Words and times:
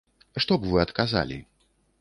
Што 0.45 0.57
б 0.63 0.71
вы 0.71 0.81
адказалі? 0.85 1.39